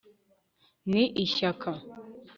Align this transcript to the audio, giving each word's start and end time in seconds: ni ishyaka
ni 0.91 1.03
ishyaka 1.23 1.69